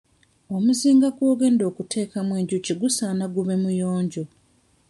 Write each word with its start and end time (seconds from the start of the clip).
Omuzinga 0.55 1.07
gw'ogenda 1.17 1.63
okuteekamu 1.71 2.31
enjuki 2.39 2.73
gusaana 2.81 3.25
gube 3.33 3.55
muyonjo. 3.63 4.23